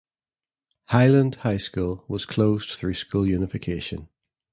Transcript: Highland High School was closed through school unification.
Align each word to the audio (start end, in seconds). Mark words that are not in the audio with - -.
Highland 0.87 1.35
High 1.45 1.57
School 1.59 2.05
was 2.07 2.25
closed 2.25 2.71
through 2.71 2.95
school 2.95 3.27
unification. 3.27 4.09